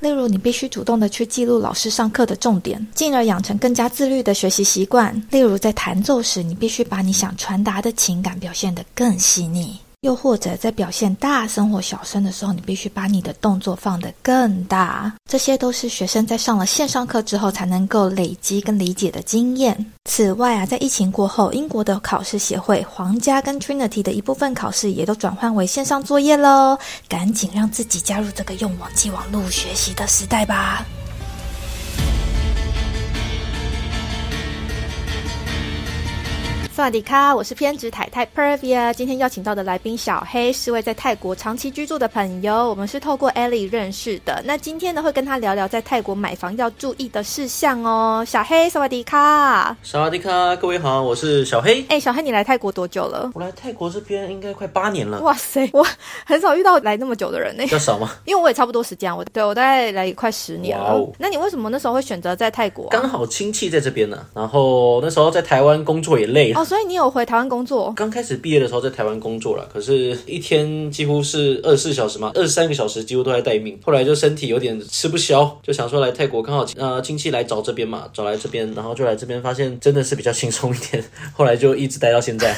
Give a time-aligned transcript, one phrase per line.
[0.00, 5.12] 例如，你必须主动的去记录老师上课的重点，进而养成更加自律的学习习惯。
[5.30, 9.78] 例如，在弹奏时，你必须把你想传达的情感表现得更细腻。
[10.02, 15.12] 又或者在表现大声或小声的时候，你必须把你的动作放得更大。
[15.28, 19.92] 这些都是学生在上了线上课之后才能够累积跟理解的经验。
[20.04, 26.78] 此外啊，在疫情过后，英国的考试协会、皇家跟 Trinity 的一部分考试也都转换为线上作业喽。
[27.08, 30.86] 赶紧让自己加入这个用网际网络学习的时代吧！
[36.78, 38.94] 萨瓦迪卡，我是偏执太太 Pervia。
[38.94, 44.40] 今天邀请到的来宾小黑是位在泰国长期居住的朋友，我们是透过 Ellie 认识的。
[44.44, 48.24] 那今天呢，会跟他聊聊在泰国买房要注意的事项哦。
[48.24, 51.84] 小黑，萨瓦迪卡，萨瓦迪卡，各位好，我是小黑。
[51.88, 53.28] 哎，小黑，你来泰国多久了？
[53.34, 55.20] 我来泰国这边应该快八年了。
[55.22, 55.84] 哇塞，我
[56.24, 57.64] 很少遇到来那么久的人呢。
[57.64, 58.12] 比较少吗？
[58.24, 61.04] 因为我也差不多时间，我对我大概来快十年了。
[61.18, 62.86] 那你为什么那时候会选择在泰国？
[62.88, 66.67] 刚好亲戚在这边呢，然后那时候在台湾工作也累了。
[66.68, 67.90] 所以你有回台湾工作？
[67.96, 73.80] 刚开始毕业的时候在台湾工作了，可是一天几乎是二十四小时嘛，二十三个小时几乎都在待命。
[73.82, 81.02] 后来就身体有点吃不消，就想说来泰国，刚好呃亲戚来找这边嘛，找来这边，然后就来这边，发现真的是比较轻松一点。
[81.32, 82.54] 后来就一直待到现在。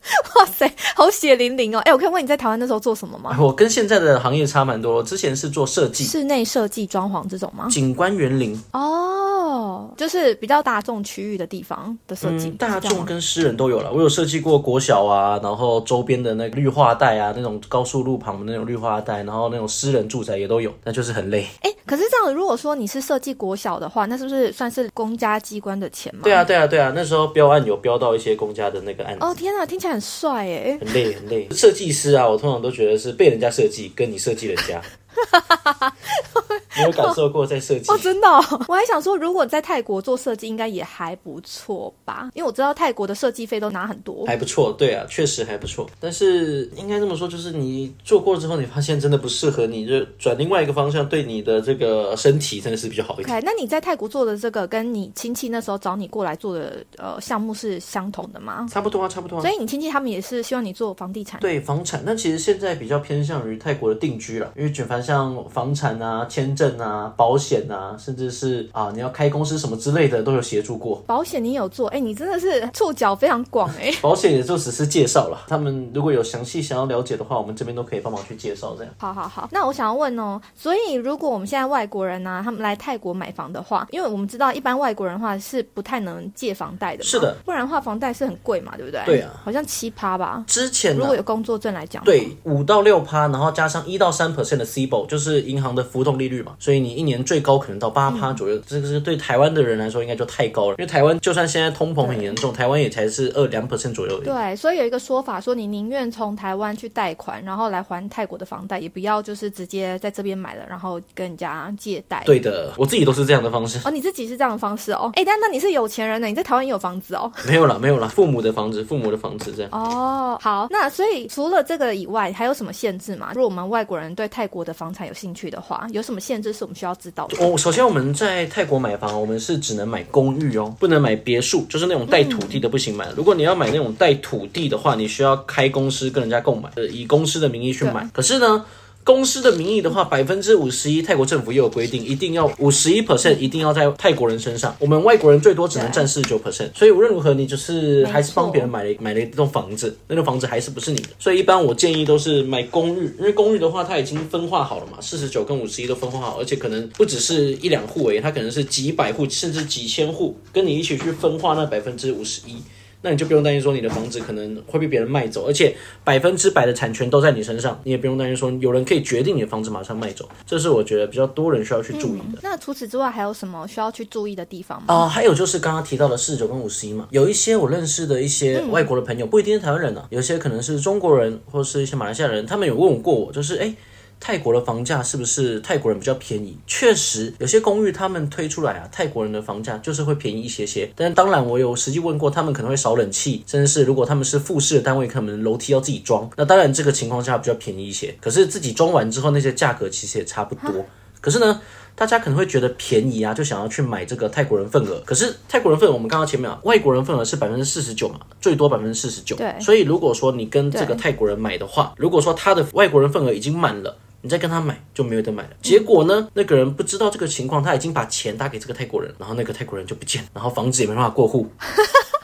[0.36, 1.78] 哇塞，好血淋淋哦！
[1.80, 3.36] 哎，我可以问你在台湾那时候做什么吗？
[3.38, 7.68] 我跟现在的行业差蛮多，之前是做设计，室内设计、装潢这种吗？
[7.70, 13.92] 景观园林哦，就是比较大众区域的地方的设计，大众跟私人都有了。
[13.92, 21.46] 我有设计过国小啊，然后周边的那个绿化带啊，那种高速路旁的那种绿化带，然后那种私人住宅也都有，那就是很累。
[21.60, 26.22] 哎，可是这样，如果说你是设计国小的话，那是不是算是公家机关的钱吗？
[26.24, 29.24] 对啊，对啊，对啊，那时候标案有标到一些公家的那个案子。
[29.24, 30.78] 哦天啊，听起来很帅哎。
[30.78, 34.80] 很累很累，设计师啊，我通常都觉得是被人家设计，跟你设计人家。
[36.76, 37.98] 你有感受过在设计哦？
[37.98, 38.28] 真的，
[38.68, 42.30] 我还想说，如果在泰国做设计，应该也还不错吧？
[42.34, 44.72] 因为我知道泰国的设计费都拿很多，还不错。
[44.72, 45.88] 对啊，确实还不错。
[45.98, 53.42] 但是应该这么说，就是你做过之后，你发现真的不适合你，就转另外一个方向，对你的这个身体真的是比较好一点。
[53.44, 58.66] 那你在泰国做的这个，跟你亲戚那时候找你过来做的呃项目是相同的吗？
[58.70, 59.40] 差不多啊，差不多。
[59.40, 61.40] 所以你亲戚他们也是希望你做房地产？
[61.40, 62.02] 对，房产。
[62.04, 71.02] 那其实现在比较偏向于泰国的定居了，因为卷凡像房产啊、签证啊、保险啊，甚至是啊你要开公司什么之类的，都有协助过。
[71.06, 71.88] 保险你有做？
[71.88, 73.90] 哎，你真的是触角非常广哎。
[74.02, 78.92] 保险也就只是介绍了，他们如果有详细想要了解的话，我们这边都可以帮忙去介绍这样。
[78.98, 89.02] 好好好，那我想要问哦，所以如果我们现在外国人呢，他们来泰国买房的话，因为我们知道一般外国人的话是不太能借房贷的，是的，不然的话房贷是很贵嘛，对不对？
[89.06, 90.44] 对啊，好像七趴吧。
[90.46, 94.64] 之前如果有工作证来讲，对，五到六趴，然后加上一到三 percent 的
[95.08, 98.58] 就是银行的浮动利率嘛，所以你一年最高可能到八趴左右。
[98.66, 104.20] 这个是对台湾的人来说应该就太高了，因为台湾就算现在通膨很严重，台湾也才是二两 percent 左右。
[104.22, 112.22] 对，所以有一个说法说，你宁愿从台湾去贷款，然后来还泰国的房贷，也不要就是直接在这边买了，然后跟人家借贷。
[112.24, 113.78] 对的，我自己都是这样的方式。
[113.84, 115.10] 哦，你自己是这样的方式哦。
[115.14, 116.26] 哎，但那你是有钱人呢？
[116.26, 117.30] 你在台湾也有房子哦？
[117.46, 119.70] 没有了，没有了，父母的房子，父母的房子这样。
[119.72, 123.32] 哦，好，那所以除了这个以外，还有什么限制吗？
[123.34, 127.36] 如果我们外国人对泰国的房产有兴趣的话，有什么限制是我们需要知道的？
[127.44, 133.06] 哦，首先我们在泰国买房，我们是只能买公寓哦，不能买别墅，就是那种带土地的不行买。
[133.14, 138.08] 如果你要买那种带土地的话，你需要开公司跟人家购买，呃，以公司的名义去买。
[138.14, 138.64] 可是呢？
[139.10, 144.72] 公司的名义的话，百分之五十一，泰国政府也有规定，一定要五十一 percent，一定要在泰国人身上。
[144.78, 151.08] 我们外国人最多只能占四十九 percent，所以无论如何，你就是还是帮别人买了买了一栋房子，那栋房子还是不是你的。
[151.18, 162.54] 所以一般我建议都是买公寓，因为公寓的话，它已经分化好了嘛，四十九跟五十一都分化好，而且可能不只是一两户而已，它可能是几百户甚至几千户跟你一起去分化那百分之五十一。
[163.02, 165.74] 那你就不用担心说你的房子可能会被别人卖走，而且
[166.04, 170.28] 百分之百的产权都在你身上，你也不用担心说有人可以决定你的房子马上卖走。
[170.46, 172.38] 这是我觉得比较多人需要去注意的。
[172.42, 174.94] 那除此之外还有什么需要去注意的地方吗？
[174.94, 183.74] 啊、还有就是刚刚提到的四十九跟五十一嘛，有一些我认识的一些外国的朋友，不一定是台湾人啊，有些可能是中国人或是一些马来西亚人，他们有问过我，就是哎。
[184.20, 186.54] 泰国的房价是不是泰国人比较便宜？
[186.66, 190.92] 确实，有些公寓他们推出来啊，泰国人的房价就是会便宜一些些。
[190.94, 196.28] 但当然，我有实际问过，他们可能会少冷气，甚至是如果他们是复式的单位，可能楼梯要自己装。
[196.36, 198.14] 那当然，这个情况下比较便宜一些。
[198.20, 200.84] 可是自己装完之后，那些价格其实也差不多。
[201.22, 201.60] 可是呢，
[201.94, 205.02] 大家可能会觉得便宜啊，就想要去买这个泰国人份额。
[205.06, 209.34] 可是泰国人份额，我们刚刚前面啊，外国人份额是百分之四十九嘛，最多百分之四十九。
[209.36, 213.96] 对所以如果说你跟这个泰国人买的话，如果说他的外国人份额已经满了。
[214.22, 215.50] 你再跟他买就没有得买了。
[215.62, 221.46] 结果呢，那个人不知道这个情况，他已经把钱打给这个泰国人，然后那个泰国人就不见了，然后房子也没办法过户。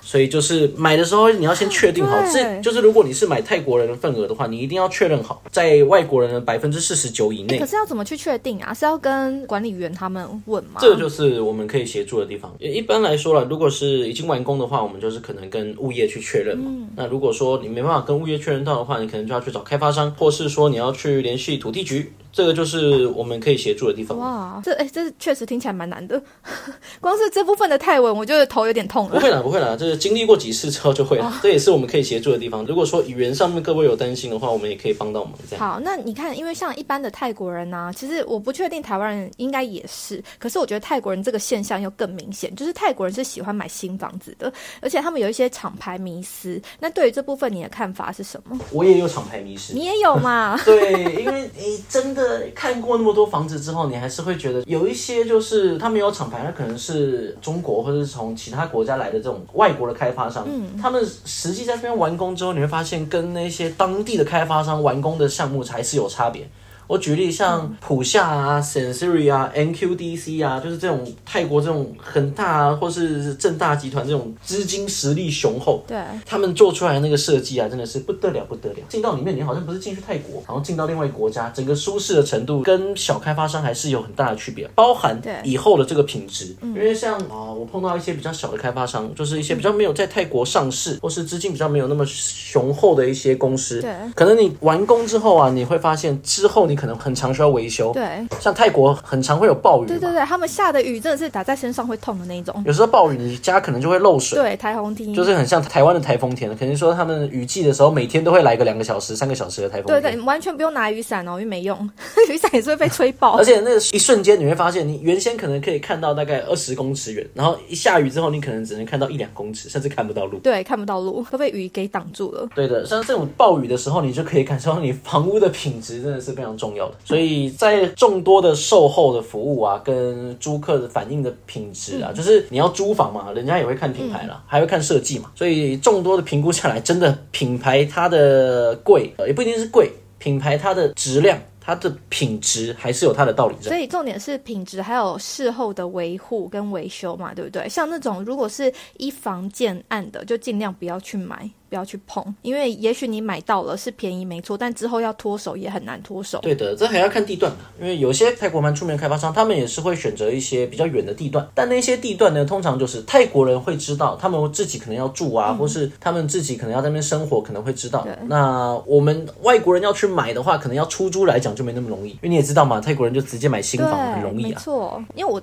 [0.06, 7.66] 所以就是买的时候，你要先确定好，对这就是如果你是买泰国人的份额的话，你一定要确认好，在外国人的百分之四十九以内可。
[7.66, 8.72] 是要怎么去确定啊？
[8.72, 10.78] 是要跟管理员他们问吗？
[10.81, 12.54] 这就是我们可以协助的地方。
[12.60, 16.70] 一般来说了，如果是已经完工的话，我们就是可能跟物业去确认嘛。
[16.94, 22.10] 那如果说你没办法跟物业确认到的话，你可能就要去找开发商，或是说你要去联系土地 Je.
[22.36, 24.18] 这个就是我们可以协助的地方。
[24.18, 26.22] 哇，这哎、这确实听起来蛮难的。
[27.00, 29.14] 光是这部分的泰文，我就头有点痛了。
[29.14, 32.62] 不会啦，不会啦，这是经历过几次之后就会了，这也是我们可以协助的地方。
[32.66, 35.66] 如果说语言上面各位有担心的话，我们也可以帮到忙这样。
[35.66, 44.52] 好，那你看，因为像一般的泰国人呢、其实我不确定台湾人应该也是，可是我觉得泰国人这个现象又更明显，就是泰国人是喜欢买新房子的，
[44.82, 46.60] 而且他们有一些厂牌迷思。
[46.78, 48.58] 那对于这部分你的看法是什么？
[48.72, 49.72] 我也有厂牌迷失。
[49.72, 50.60] 你也有嘛？
[50.66, 60.46] 对，因为你真的看过那么多房子之后，你还是会觉得有一些就是他没有厂牌，他可能是中国或者是从其他国家来的这种外国的开发商，
[60.81, 66.49] 他们实际在这边完工之后，你会发现跟那些当地的开发商完工的项目还是有差别。
[66.86, 78.76] 我举例像普夏啊、Sensori 啊、NQDC 啊，就是这种泰国这种很大啊，或是正大集团这种资金实力雄厚，对，他们做出来的那个设计啊，真的是不得了不得了。
[78.88, 85.34] 进到里面，你好像不是进去泰国，然后进到另外一个国家，整个舒适的程度跟小开发商还是有很大的区别，包含对。
[85.44, 86.54] 以后的这个品质。
[86.62, 93.92] 因为像啊、我碰到一些比较小的开发商，就是一些比较没有在泰国上市，或是资金比较没有那么雄厚的一些公司，对。
[94.14, 97.93] 可能你完工之后啊，你会发现之后你可能很常需要维修。
[97.93, 98.05] 对，
[98.38, 102.62] 像泰国很常会有暴雨，对对对，他们下的雨真的是打在身上会痛的那种。
[102.67, 104.38] 有时候暴雨你家可能就会漏水。
[104.38, 110.02] 对，台风天，就是很像台湾的台风天，肯定说他们雨季的时候，每天都会来个两个小时、三个小时的台风天。
[110.02, 111.78] 对对，完全不用拿雨伞哦，因为没用，
[112.28, 113.44] 雨伞也是会被吹爆而。
[113.44, 120.38] 且那一瞬间，你会发现，你原先可能可以看到大概二十公尺远，然后一下雨之后，你可能只能看到一两公尺，甚至看不到路。
[120.38, 122.49] 对，看不到路，都被雨给挡住了。
[122.55, 126.94] 对的，像这种暴雨的时候，你就可以感受到你房屋的品质真的是非常重要的。
[127.04, 135.30] 所以在众多的售后的服务啊，跟租客的反应的品质啊，就是你要租房嘛，人家也会看品牌啦，还会看设计嘛。
[135.34, 141.38] 所以众多的评估下来，真的品牌它的贵，呃也不一定是贵，品牌它的质量。
[141.68, 143.70] 它的品质还是有它的道理在。
[143.70, 147.69] 所以重点是品质，还有事后的维护跟维修嘛，对不对？
[147.69, 156.38] 像那种如果是一房建案的，就尽量不要去买，不要去碰，因为也许你买到了是便宜没错，但之后要脱手也很难脱手。
[156.40, 168.06] 对的，这还要看地段的，因为有些泰国蛮出名的开发商，他们也是会选择一些比较远的地段，但那些地段呢，通常就是泰国人会知道，他们自己可能要住啊，或是他们自己可能要在那边生活，可能会知道。
[168.26, 174.60] 那我们外国人要去买的话，可能要出租来讲就没那么容易，因为你也知道嘛，泰国人就直接买新，房很容易啊没啊。
[174.60, 175.43] 错，因为我。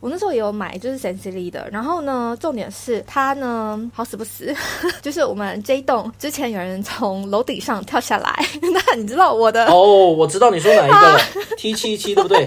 [0.00, 1.68] 我那时候也有买，就是 Sensily 的。
[1.72, 4.54] 然后呢，重点是它呢好死不死，
[5.02, 8.46] 就是我们这一栋之前有人从楼顶上跳下来。
[8.72, 11.20] 那你知道我的哦，我知道你说哪一个了，
[11.58, 12.46] T 七七对不对？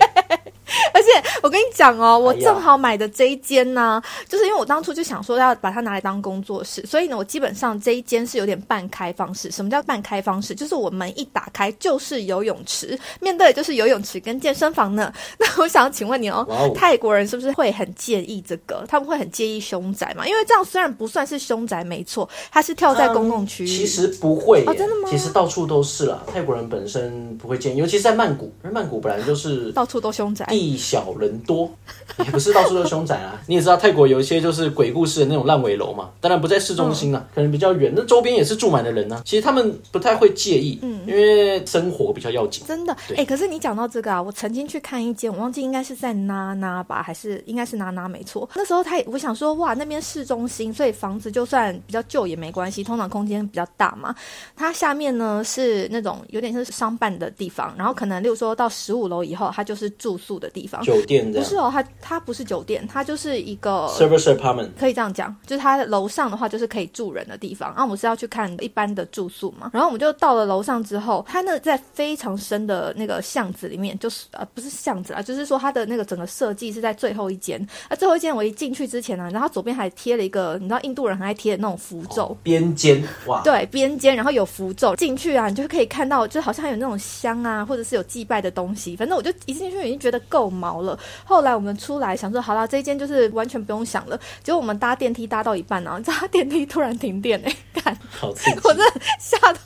[0.93, 1.07] 而且
[1.41, 9.51] 我跟你讲哦，我正好买的这一间呢，就是因为我当初就想说要把它拿来当工作室，所以呢，我基本上这一间是有点半开放式。
[9.51, 10.55] 什么叫半开放式？
[10.55, 15.11] 就是我门一打开就是游泳池，面对的就是游泳池跟健身房呢。
[15.37, 18.85] 那我想请问你哦，哦泰国人是不是会很介意这个？
[18.87, 20.27] 他们会很介意凶宅嘛？
[20.27, 23.67] 因为这样虽然不算是凶宅，没错，它是跳在公共区域。
[23.67, 30.45] 其实不会耶、哦真的吗其实到处都是啦，泰国人本身不会介意，尤其是在曼谷，因为曼谷本来就是到处都凶宅。
[30.61, 31.67] 地小人多，
[32.23, 33.41] 也不是到处都凶宅啊。
[33.47, 39.23] 你也知道泰国有一些就是鬼故事的那种烂尾楼嘛，当然不在市中心啊，可能比较远，那周边也是住满了人啊。
[39.25, 42.63] 其实他们不太会介意，嗯，因为生活比较要紧。
[42.67, 48.47] 真的，哎，可是你讲到这个啊，我曾经去看一间，我忘记应该是在娜娜吧，还是应该是娜娜没错。
[48.55, 54.13] 那时候他，我想说，哇，那边市中心，所以房子就算比较旧也没关系，通常空间比较大嘛。
[54.55, 60.81] 它下面呢是那种有点像是商办的地方，然后可能，例如说到十五楼以后，它就是住宿的地方。
[60.83, 67.69] 酒店不是哦，它它不是酒店，它就是一个 service apartment，可以这样讲，就是它楼上的话就是可以住人的地方。
[67.69, 77.65] 然后我们是要去看一般的住宿嘛，然后我们就到了楼上之后，它那在非常深的那个巷子里面，就是呃不是巷子啊，就是说它的那个整个设计是在最后一间。
[77.89, 88.95] 那最后一间我一进去之前呢，然后左边还贴了一个，你知道印度人很爱贴的那种符咒，边间哇，对边间，然后有符咒进去啊，你就可以看到，就好像有那种香啊，或者是有祭拜的东西。
[88.95, 90.97] 反正我就一进去已经觉得够毛了。
[91.25, 94.17] 后来我们出来想说，好了，这一间就是完全不用想了。
[94.41, 98.57] 结果我们搭电梯搭到一半啊，你知道电梯突然停电哎，干，好刺激！
[98.63, 99.59] 我真的吓到，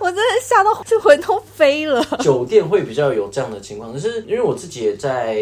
[0.00, 2.04] 我真的吓到就魂都飞了。
[2.18, 5.40] 酒店会比较有这样的情况，可是因为我自己也在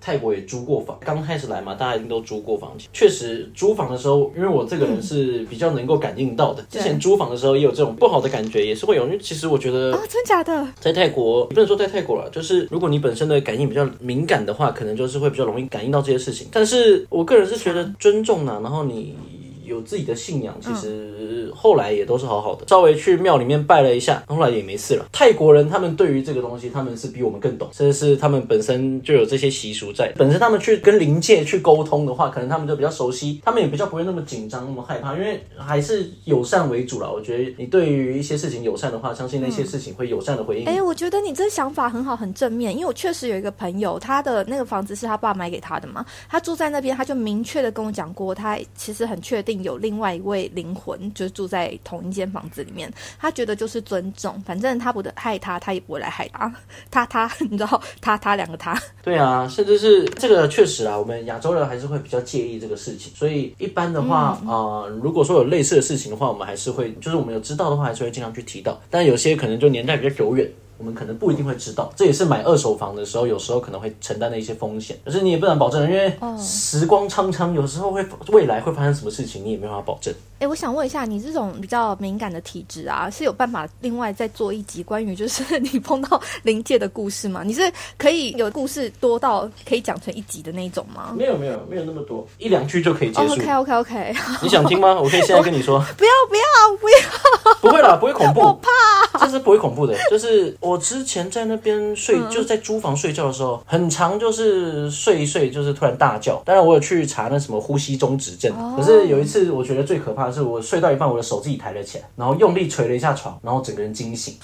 [0.00, 2.72] 泰国也租过房，刚开始来嘛，大家一定都租过房。
[2.92, 9.04] 确实租房的时候，因为我这个人是比较能够感应到的，之前租房的时候也有这种不好的感觉，也是会有。
[9.04, 16.46] 因为其实我觉得啊，真假的，在泰国不能说在泰国了，就是如果你本身的感应比较敏感的话，可能就是会比较容易感应到这些事情。
[16.52, 19.16] 但是我个人是觉得尊重呢，然后你。
[19.64, 22.66] 有自己的信仰，其实后来也都是好好的。
[22.68, 25.06] 稍微去庙里面拜了一下，后来也没事了。
[25.12, 30.12] 泰国人他们对于这个东西，他们是比我们更懂，甚至是他们本身就有这些习俗在。
[30.16, 37.12] 本身他们去跟灵界去沟通的话，可能他们就比较熟悉，他们也比较不会那么紧张、那么害怕，因为还是友善为主了。
[37.12, 40.66] 我觉得你对于一些事情友善的话，相信那些事情会友善的回应。
[40.66, 42.72] 哎，我觉得你这想法很好，很正面。
[42.72, 50.50] 因为我确实有一个朋友，他的那个房子是他爸买给他的嘛，他住在那边，他就明确的跟我讲过，他其实很确定有另外一位。
[50.54, 56.54] 灵魂就是住在同一间房子里面，他觉得就是尊重，反正他不得害他，他也不会来害他。
[56.90, 58.80] 他他， 你知道，他他两个他。
[59.02, 68.80] 对啊，甚至是这个确实啊，我们亚洲人还是会比较介意这个事情，所以一般的话啊，如果说有类似的事情的话，我们还是会，就是我们有知道的话，还是会经常去提到。
[68.90, 70.48] 但有些可能就年代比较久远。
[70.78, 74.98] 我们可能不一定会知道，这也是买二手房的时候，有时候可能会承担的一些风险。
[75.04, 80.12] 可是你也不能保证，因为时光苍苍，有时候会未来会发生什么事情，你也没办法保证。
[80.44, 87.40] 哎，我想问一下，你这种比较敏感的体质啊，是有办法另外再做一集关于就是 你碰到灵界的故事吗？
[87.42, 87.62] 你是
[87.96, 91.14] 可以有故事多到可以讲成一集的那种吗？
[91.16, 93.32] 没有没有没有那么多，一两句就可以结束。
[93.32, 95.00] OK OK OK，你想听吗？
[95.00, 95.78] 我可以现在跟你说。
[95.96, 97.54] 不要不要不要！
[97.62, 98.40] 不会啦，不会恐怖。
[98.40, 106.42] 我怕， 这是不会恐怖的，就是我之前在那边睡，就是在租房睡觉的时候，很长就是睡一睡，就是突然大叫。
[106.44, 114.34] 当然我有去查那什么呼吸中止症，可是有一次我觉得最可怕的是，我睡到一半，我的手自己抬了起来，然后用力捶了一下床，然后整个人惊醒。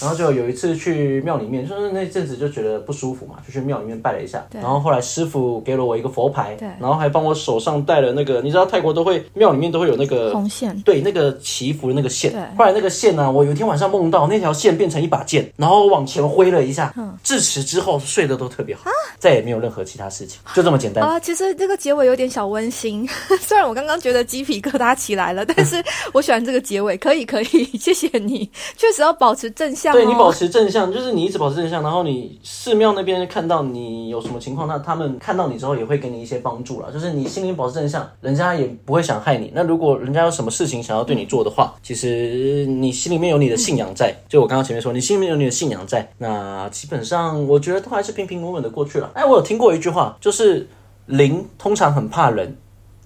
[0.00, 4.46] 然后就有一次去庙里面，就是那阵子就觉得不舒服嘛，就去庙里面拜了一下。
[4.52, 12.32] 然后后来师傅给了我一个佛牌，然后还帮我手上戴了那个，你知道泰国都会庙里面都会有那个红线，对，那个祈福的那个线。
[12.56, 16.92] 后来那个线呢，我有一天晚上梦到那条线变成一把剑，然后往前挥了一下。
[16.96, 18.84] 嗯自此之后睡得都特别好，
[19.18, 21.18] 再也没有任何其他事情，就这么简单啊。
[21.18, 23.06] 其实这个结尾有点小温馨，
[23.42, 25.82] 虽然我刚刚觉得鸡皮疙瘩起来了，但是
[26.12, 29.92] 我喜欢这个结尾，可以可以， 谢谢你，确实要保持正向。
[29.92, 36.92] 对你保持正向，就是你一直保持正向，然后你寺庙那边看到你有什么情况，那他们看到你之后也会给你一些帮助了。
[36.92, 39.50] 就是你心里保持正向，人家也不会想害你。
[39.54, 44.14] 那如果人家有什么事情想要对你做的话，其实你心里面有你的信仰在。
[44.28, 49.10] 就我刚刚前面说，你心里面有你的信仰在，那基本上我觉得都还是平平稳稳的过去了。
[49.14, 50.68] 哎，我有听过一句话，就是
[51.06, 52.56] 灵通常很怕人，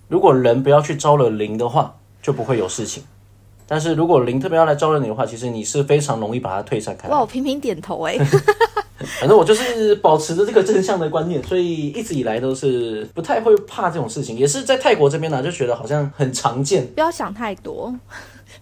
[0.08, 3.02] 如果人不要去招惹灵的话，就不会有事情。
[3.66, 7.08] 但是如果灵特别要来招惹你的话，其实你是非常容易把它退散开。
[7.08, 8.16] 哇，我频频点头哎。
[9.18, 14.38] 反正我就是保持着这个正向的观念，所以一直以来都是不太会怕这种事情。
[14.38, 16.86] 也是在泰国这边呢，就觉得好像很常见。
[16.94, 17.92] 不要想太多。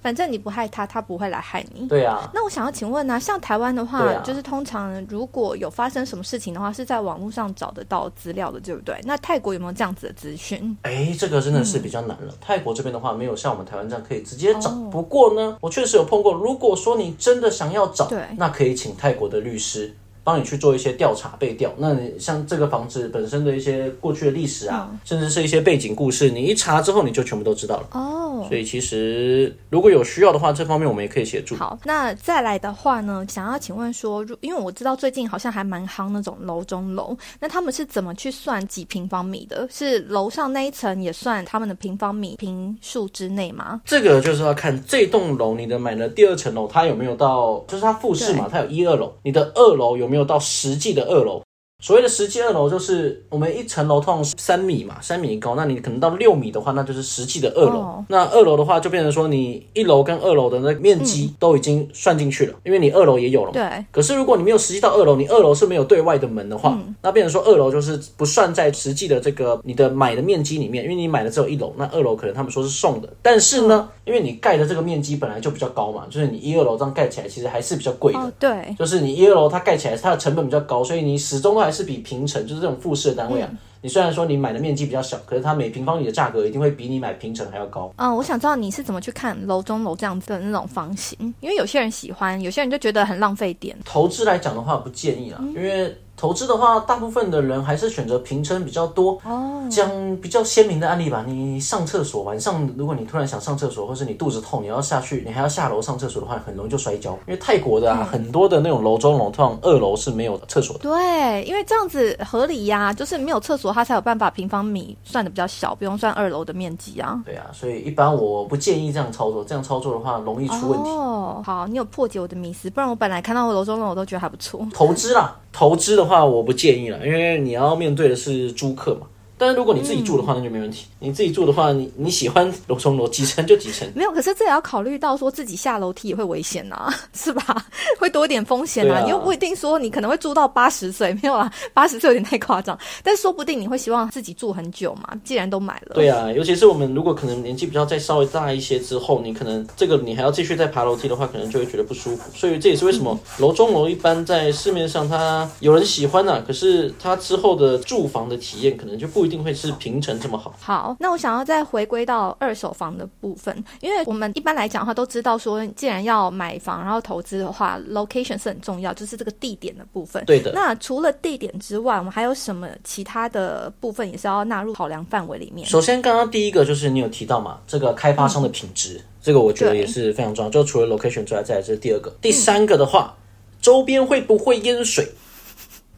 [0.01, 1.87] 反正你不害他，他不会来害你。
[1.87, 2.31] 对啊。
[2.35, 8.99] 那我想要请问呢，像台湾的话，就是通常如果有发生什么事情的话，是在网络上找得到资料的，对不对？
[9.05, 10.77] 那泰国有没有这样子的资讯？
[10.83, 12.35] 哎，这个真的是比较难了。
[12.41, 14.71] 泰国这边的话，没有像我们台湾这样可以直接找。
[14.91, 16.33] 不过呢，我确实有碰过。
[16.33, 19.95] 如果说你真的想要找，对，那可以请泰国的律师。
[20.31, 21.75] 帮你去做一些调查背调。
[21.77, 27.89] 那你像这个房子本身的一些过去的历史啊，甚至是一些背景故事，你一查之后你就全部都知道了。
[27.91, 31.57] 哦，所以其实如果有需要的话，这方面我们也可以协助。
[31.57, 39.67] 好，那再来的话呢，想要请问说，因为我知道最近好像还蛮夯那种楼中楼，那他们是怎么去算几平方米的？
[39.69, 43.81] 是楼上那一层也算他们的平方米平数之内吗？
[43.85, 51.43] 这个就是要看这栋楼你的买的第二层楼，它有没有到，就是它复式嘛，它有一二楼，你的二楼有没有到实际的二楼？
[51.81, 57.79] 所谓的实际二楼就是我们一层楼通常是三米嘛，三米高，那你可能到六米的话，那就是实际的二楼。
[57.81, 58.05] 哦。
[58.09, 63.53] 那二楼的话就变成说你一楼跟二楼的那个面积都已经算进去了，因为你二楼也有了嘛。
[63.53, 78.19] 对，可是如果你没有实际到二楼，你二楼是没有对外的门的话，那变成说二楼就是不算在实际的这个你的买的面积里面，因为你买的只有一楼，那二楼可能他们说是送的，但是呢，因为你盖的这个面积本来就比较高嘛，就是你一二楼这样盖起来其实还是比较贵的。
[78.19, 83.49] 哦对，就是你一二楼它盖起来，它的成本比较高，所以你始终都还是比平层，就是这种复式的单位啊。
[83.83, 87.91] 你虽然说你买的面积比较小，可是它每平方米的价格一定会比你买平层还要高。
[87.97, 93.75] 嗯，我想知道你是怎么去看楼中楼这样子的那种房型，因为有些人喜欢，有些人就觉得很浪费点。
[93.85, 99.19] 投资来讲的话，不建议啦，因为投资的话，大部分的人还是选择平撑比较多。
[99.25, 107.13] 哦，讲比较鲜明的案例吧，你上厕所，晚上如果你突然想上厕所，或是你肚子痛，你要下去，你还要下楼上厕所的话，很容易就摔跤。
[107.27, 110.81] 因为泰国的啊，很多的那种楼中楼，通常二楼是没有厕所的。
[110.83, 117.19] 对，因为这样子合理呀、就是没有厕所，它才有办法平方米算的比较小，不用算二楼的面积啊。
[117.25, 120.91] 对啊，所以一般我不建议这样操作，这样操作的话容易出问题。
[120.91, 124.61] 哦，好，你有破解我的迷思，不然我本来看到楼中楼我都觉得还不错。
[124.75, 129.07] 投资啦，投资的话我不建议了，因为你要面对的是租客嘛。
[129.41, 130.85] 但是如果你自己住的话，那就没问题。
[130.99, 133.91] 你自己住的话，你你喜欢楼中楼几层就几层。
[133.95, 137.65] 没有，可是这也要考虑到说自己下楼梯也会危险呐、 是吧？
[137.99, 138.99] 会多一点风险啊。
[138.99, 142.79] 啊你又不一定说你可能会住到八十岁，没有啦， 八十岁有点太夸张。
[143.03, 145.95] 但说不定你会希望自己住很久嘛，既然都买了。
[145.95, 152.31] 对啊，尤其是我们如果可能年纪比较再稍微大一些之后，你可能这个你还要继续再爬楼梯的话，可能就会觉得不舒服。
[152.35, 160.55] 所以这也是为什么楼中楼一般在市面上它有人喜欢呐、可是它之后的住房的体验可能就不一定会是平层这么好。
[160.61, 170.23] 好，那我想要再回归到二手房的部分，因为我们一般来讲的话都知道说，既然要买房然后投资的话，location 是很重要，就是这个地点的部分。
[170.27, 175.67] 对的，那除了地点之外，我们还有什么其他的部分也是要纳入考量范围里面？
[175.67, 180.51] 首先刚刚第一个就是你有提到嘛，这个开发商的品质，这个我觉得也是非常重要。
[180.51, 183.17] 就除了 location 之外，再来这是第二个，第三个的话，
[183.61, 185.09] 周边会不会淹水？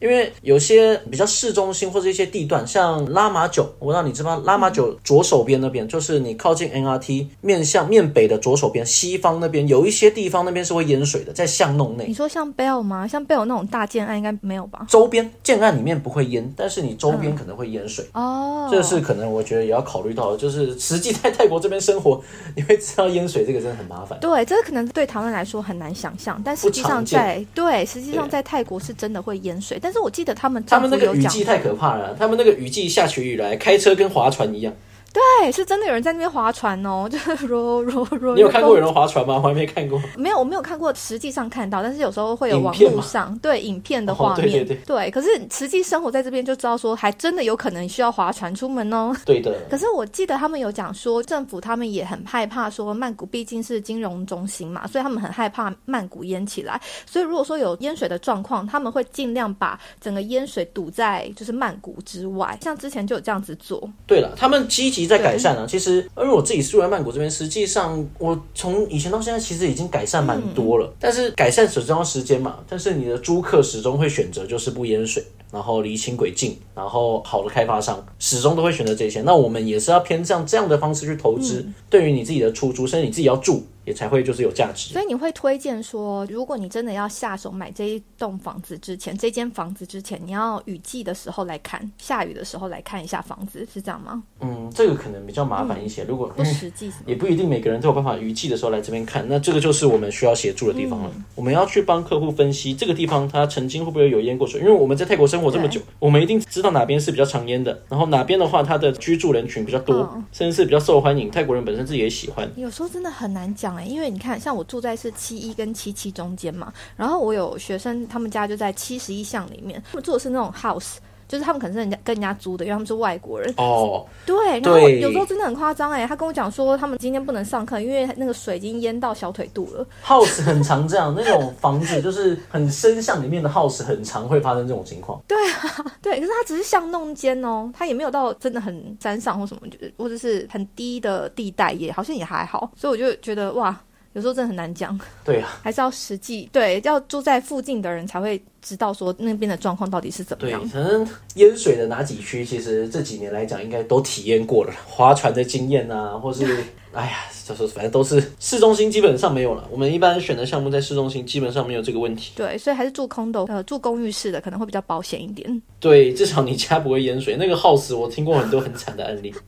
[0.03, 12.13] 因为有些比较市中心或者一些地段，像拉玛九，我不知道你知不知道拉玛九左手边那边，就是你靠近 NRT 面向面北的左手边，西方那边有一些地方那边是会淹水的，在巷弄内你。
[12.13, 13.07] 说像 Bell 吗？
[13.07, 14.85] 像 Bell 那种大建案应该没有吧？
[14.89, 18.05] 周边建案里面不会淹，但是你周边可能会淹水。
[18.11, 22.21] 哦，这是可能我觉得也要考虑到的，就是实际在泰国这边生活，
[22.57, 24.19] 你会知道淹水这个真的很麻烦。
[24.19, 29.79] 对，这个可能对台湾来说很难想象，但实际上在对，实际上在泰国是真的会淹水。
[29.81, 34.73] 但是我记得他们他们那个雨季太可怕了，他们那个雨季下起雨来，开车跟划船一样。
[35.13, 38.33] 对，是真的有人在那边划船哦， 就是 roll roll roll。
[38.33, 39.35] 你有看过有人划船吗？
[39.41, 40.01] 我还没看过。
[40.17, 49.15] 没有，我没有看过，实际上看到，但是有时候会有网络上对影片的哦画面，对对对可是实际生活在这边就知道说，还真的有可能需要划船出门哦。
[49.23, 56.81] 对的， 可是我记得他们有讲说，政府他们也很害怕说曼谷毕竟是金融中心嘛，所以他们很害怕曼谷淹起来。
[57.05, 62.57] 所以如果说有淹水的状况，他们会尽量把整个淹水堵在就是曼谷之外。
[62.61, 65.65] 像之前就有这样子做，对了，他们积极在改善啊。
[65.67, 70.93] 其实，因为我自己住在曼谷这边，实际上我从以前到现在，其实已经改善蛮多了。
[70.99, 72.57] 但是改善始终要时间嘛。
[72.67, 79.21] 但是你的租客始终会选择就是不淹水，然后离轻轨近，然后好的开发商始终都会选择这些。
[79.21, 84.93] 那我们也是要偏向这样的方式去投资，对于你自己的出租，甚至你自己要住，也才会就是有价值。
[84.93, 94.23] 所以你会推荐说，如果你真的要下手买这一栋房子之前，这间房子之前，你要雨季的时候来看，下雨的时候来看一下房子，是这样吗？
[94.41, 96.03] 嗯，这个可能比较麻烦一些。
[96.03, 96.91] 如果不实际？
[97.05, 101.11] 也不一定每个人都有办法雨季的时候来这边看，那这个就是我们需要协助的地方了。
[101.35, 112.49] 我们要去帮客户分析这个地方它曾经会不会有淹过水，因为我们在泰国生活这么久，我们一定知道哪边是比较常淹的，然后哪边的话它的居住人群比较多，嗯甚至是比较受欢迎，泰国人本身自己也喜欢。
[112.55, 120.95] 有时候真的很难讲因为你看，像我住在是七一跟七七中间嘛，然后我有学生，他们家就在七十一巷里面，他们住的是那种 house。
[121.33, 123.51] 就是他们可能是人家跟人家租的，因为他们是外国人。
[123.57, 129.83] 哦，对，然后有时候真的很夸张哎，他跟我讲说他们今天不能上课，因为那个水已经淹到小腿肚了。
[130.05, 135.19] house 很常这样，那种房子就是很深巷里面的 house 很常会发生这种情况。
[135.27, 143.75] 对啊，对，可是它只是巷弄间哦，它也没有到真的很山上或什么，就是或者是很低的地带，也好像也还好，所以我就觉得哇，
[144.13, 150.87] 有时候真的很难讲，对啊，还是要实际对要住在附近的人才会知道说那边的状况到底是怎么样对，样。
[150.87, 156.45] 可能淹水的哪几区，其实这几年来讲应该都体验过了，划船的经验啊，或是
[156.93, 159.67] 哎呀，就是反正都是市中心基本上没有了。
[159.71, 162.33] 我们一般选的项目在市中心基本上没有这个问题。
[162.35, 165.61] 对，所以还是住 condo，呃，住公寓式的可能会比较保险一点。
[165.79, 167.35] 对，至少你家不会淹水。
[167.35, 169.33] 那个 house 我听过很多很惨的案例。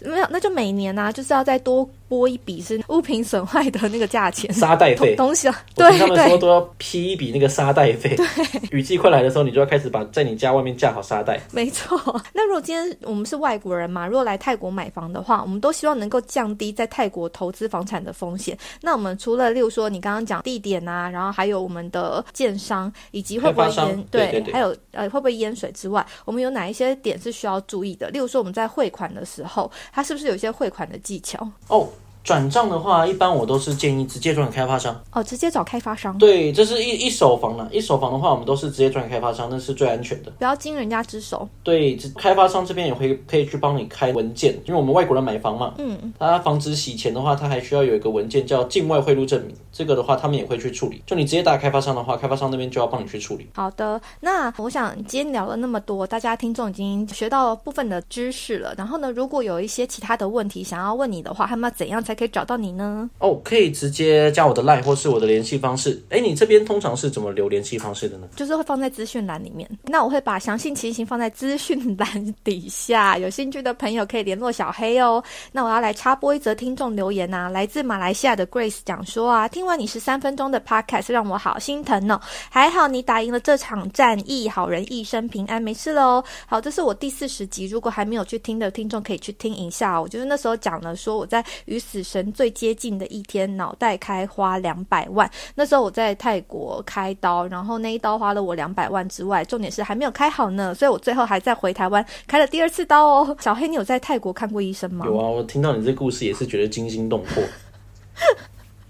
[0.00, 4.52] 没有，那就每年啊，就是要再多拨一笔是物品损坏的那个价钱。
[4.52, 8.13] 沙袋费，东西啊，我对他们说都要批一笔那个沙袋费。
[8.16, 8.26] 对，
[8.70, 11.40] 雨季快来的时候，你就要开始把在你家外面架好沙袋。
[11.52, 11.98] 没错。
[12.32, 18.56] 那如果今天我们是外国人嘛，如果来泰国买房的话，我们都希望能够降低在泰国投资房产的风险。
[18.80, 28.08] 那我们除了例如说你刚刚讲地点啊，然后还有我们的建商以及会不会淹对还有呃会不会淹水之外，我们有哪一些点是需要注意的？
[28.10, 31.48] 例如说我们在汇款的时候，它是不是有一些汇款的技巧？
[31.68, 31.88] 哦，
[32.24, 34.98] 转账的话，一般我都是建议直接转给开发商。
[35.12, 37.68] 哦，直接找开发商，对，这是一一手房了。
[37.70, 40.30] 一手房的话，我们都是直接转给开发商，那是最安全的。
[40.38, 41.46] 不要经人家之手。
[41.62, 51.02] 对，开发商这边也会可以去帮你开文件，因为我们外国人买房嘛，嗯，他防止洗钱的话，他还需要有一个文件叫境外汇入证明，这个的话他们也会去处理。
[51.04, 53.46] 就你直接打开发商的话，开发商那边就要帮你去处理。
[53.54, 58.74] 好的，那我想今天聊了那么多，大家听众已经学到部分的知识了。
[58.78, 63.08] 然后呢，如果有一些其他的问题想要问你的话，他们要怎样才可以找到你呢？
[63.18, 66.02] 哦，可以直接加我的 line 或是我的联系方式。
[66.10, 68.28] 哎，你这边通常是怎么留联系方式的呢？
[68.36, 69.68] 就是会放在资讯栏里面。
[69.82, 75.22] 那我会把详细情形放在资讯栏底下， 有兴趣的朋友可以联络小黑哦。
[75.52, 86.22] 那我要来插播一则听众留言啊，来自马来西亚的 Grace 讲说啊，听完你十三分钟的 podcast 让我好心疼哦，还好你打赢了这场战役，好人一生平安，没事喽。
[86.46, 90.02] 好，这是我第四十集，如果还没有去听的听众可以去听一下、哦。
[90.02, 95.28] 我就是那时候讲了说我在与死神最接近的一天，脑袋开花两百万。
[95.54, 103.36] 那时候我在泰国开刀，然后那一刀花了我两百万之外，重点是还没有开好呢，所以我最后还在回台湾开了第二次刀哦。
[103.40, 105.06] 小黑，你有在泰国看过医生吗？
[105.06, 107.42] 有啊，我听到你这故事也是觉得惊心动魄。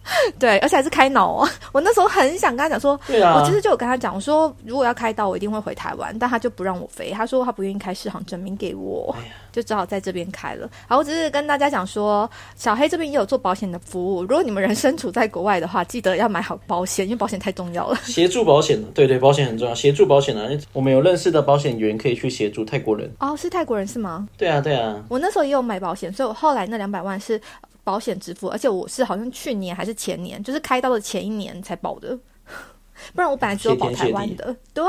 [0.38, 1.49] 对，而且还是开脑哦。
[1.73, 9.14] 我那时候很想跟他讲说，对啊我其实就有跟他讲，我说如果要开刀，我一定会回台湾，但他就不让我飞，他说他不愿意开市行证明给我，
[9.53, 10.69] 就只好在这边开了。
[10.87, 17.99] 好，我只是跟大家讲说，小黑这边也有做保险的服务，如果你们人身处在国外的话，记得要买好保险，因为保险太重要了。
[18.05, 19.75] 协助保险，对对，保险很重要。
[19.75, 23.11] 协助保险啊，我们有认识的保险员可以去协助泰国人。
[23.21, 24.29] 哦，是泰国人是吗？
[24.37, 27.40] 对啊，对啊，我那时候也有买保险，所以我后来那两百万是
[27.85, 32.19] 保险支付，而且我是好像去年还是前年，就是开刀的前一年才保的，
[33.15, 34.55] 不然我本来只有保台湾的。
[34.73, 34.85] 对，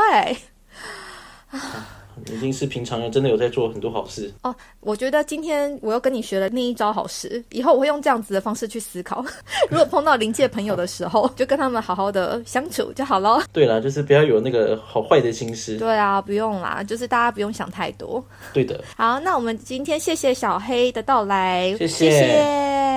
[2.28, 4.34] 已经是平常人，真的有在做很多好事。
[4.42, 9.24] 哦，我觉得今天我又跟你学了另一招好事，以后我会用这样子的方式去思考。
[9.70, 13.44] 如果碰到临界朋友的时候， 就跟他们好好的相处就好了。
[13.52, 15.78] 对啦，就是不要有那个好坏的心思。
[15.78, 18.24] 对啊，不用啦，就是大家不用想太多。
[18.54, 22.28] 对的，好，那我们今天谢谢小黑的到来，谢谢谢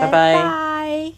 [0.01, 1.18] 拜拜拜。